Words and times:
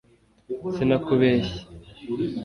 sinakubeshye 0.75 1.55